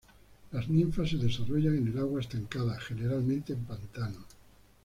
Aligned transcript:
Las 0.51 0.67
ninfas 0.67 1.11
se 1.11 1.17
desarrollan 1.17 1.77
en 1.77 1.89
el 1.89 1.99
agua 1.99 2.21
estancada, 2.21 2.79
generalmente 2.79 3.53
en 3.53 3.65
pantanos. 3.65 4.25